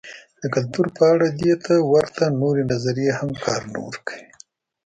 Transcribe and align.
د 0.41 0.43
کلتور 0.55 0.85
په 0.97 1.03
اړه 1.13 1.27
دې 1.39 1.53
ته 1.65 1.73
ورته 1.93 2.23
نورې 2.41 2.63
نظریې 2.71 3.11
هم 3.19 3.31
کار 3.43 3.61
نه 3.73 3.79
ورکوي. 3.87 4.27